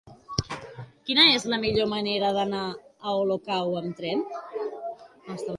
[1.09, 2.63] Quina és la millor manera d'anar
[3.11, 4.29] a Olocau amb tren?